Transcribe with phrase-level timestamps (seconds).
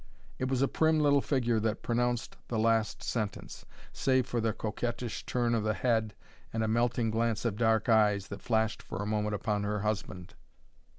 [0.39, 5.27] It was a prim little figure that pronounced the last sentence save for the coquettish
[5.27, 6.15] turn of the head
[6.51, 10.33] and a melting glance of dark eyes that flashed for a moment upon her husband.